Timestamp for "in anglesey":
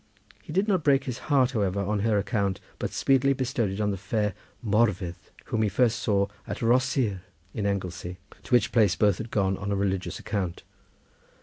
7.53-8.17